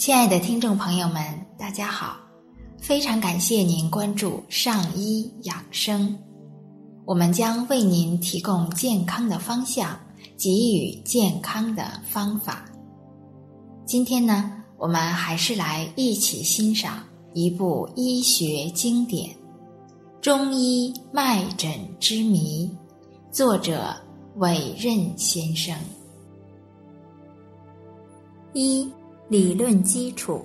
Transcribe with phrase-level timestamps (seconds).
[0.00, 1.22] 亲爱的听众朋友们，
[1.58, 2.16] 大家好！
[2.78, 6.18] 非常感谢您关注上医养生，
[7.04, 10.00] 我们将为您提供健康的方向，
[10.38, 12.64] 给予健康的方法。
[13.84, 17.04] 今天呢，我们还是来一起欣赏
[17.34, 19.28] 一部医学经典
[20.22, 22.66] 《中医脉诊之谜》，
[23.30, 23.94] 作者
[24.36, 25.76] 韦任先生。
[28.54, 28.90] 一
[29.30, 30.42] 理论基础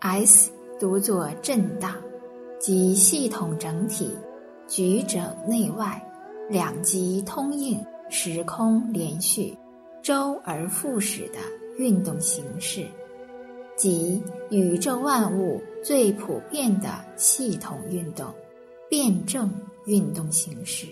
[0.00, 1.94] ，S 读作震荡，
[2.58, 4.16] 即系统整体
[4.66, 6.02] 举整内外
[6.48, 9.54] 两极通应、时空连续、
[10.02, 11.38] 周而复始的
[11.76, 12.86] 运动形式，
[13.76, 18.24] 即宇宙万物最普遍的系统运动、
[18.88, 19.52] 辩证
[19.84, 20.86] 运动形式。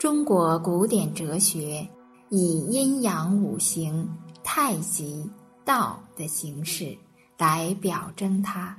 [0.00, 1.86] 中国古典哲学
[2.28, 4.04] 以阴阳五行。
[4.44, 5.28] 太极
[5.64, 6.96] 道的形式
[7.38, 8.76] 来表征它。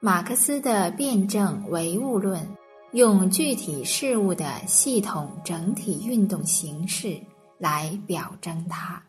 [0.00, 2.46] 马克思的辩证唯物论
[2.92, 7.20] 用具体事物的系统整体运动形式
[7.58, 9.02] 来表征它。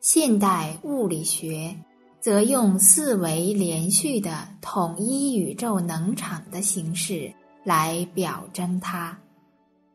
[0.00, 1.76] 现代物理学
[2.20, 7.32] 则用四维连续的统一宇宙能场的形式
[7.64, 9.16] 来表征它。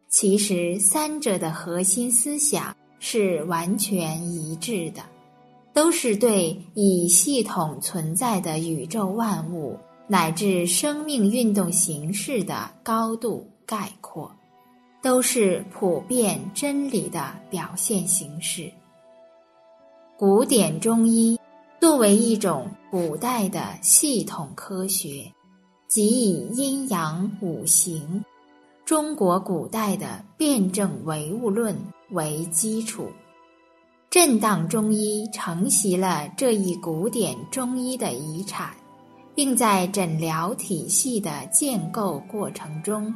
[0.09, 2.75] 其实，三者的核心思想。
[3.06, 5.02] 是完全一致的，
[5.73, 14.31] 都是对以系统存在的宇宙万物乃至生命运动形式的高度概括，
[15.02, 18.72] 都是普遍真理的表现形式。
[20.18, 21.38] 古典中医
[21.81, 25.30] 作为一种古代的系统科学，
[25.90, 28.24] 即以阴阳五行。
[28.86, 31.76] 中国古代的辩证唯物论
[32.14, 33.11] 为基础，
[34.09, 38.75] 震荡中医承袭了这一古典中医的遗产，
[39.35, 43.13] 并在诊疗体系的建构过程中，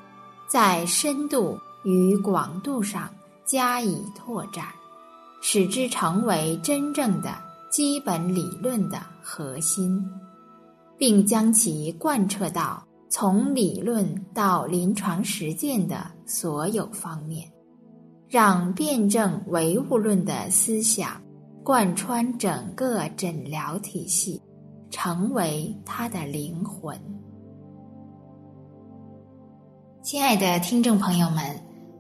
[0.50, 3.10] 在深度与广度上
[3.46, 4.66] 加以拓展，
[5.42, 7.36] 使之成为真正的
[7.72, 10.04] 基本理论的核心，
[10.98, 12.84] 并将其贯彻到。
[13.10, 17.50] 从理论到临床实践的所有方面，
[18.30, 21.22] 让辩证唯物论的思想
[21.64, 24.42] 贯穿整个诊疗体系，
[24.90, 27.00] 成为它的灵魂。
[30.04, 31.44] 亲爱的听众朋友们，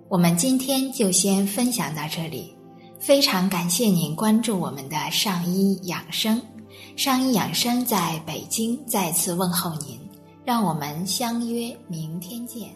[0.09, 2.53] 我们今天就先分享到这里。
[2.99, 6.41] 非常感谢您关注我们的上医养生，
[6.97, 9.97] 上医养生在北京再次问候您。
[10.43, 12.69] 让我们相约明天见。